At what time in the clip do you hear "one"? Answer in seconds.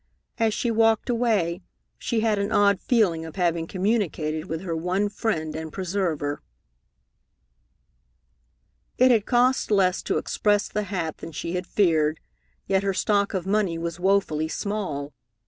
4.75-5.09